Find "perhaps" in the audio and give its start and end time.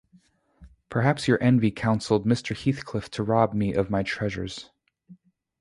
0.89-1.27